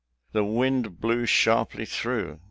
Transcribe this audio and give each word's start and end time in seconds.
The 0.31 0.43
wind 0.43 0.99
blew 0.99 1.27
sharply 1.27 1.85
through. 1.85 2.39